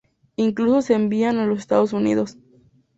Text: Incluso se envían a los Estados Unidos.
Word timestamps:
Incluso 0.35 0.81
se 0.81 0.93
envían 0.95 1.37
a 1.37 1.45
los 1.45 1.59
Estados 1.59 1.93
Unidos. 1.93 2.35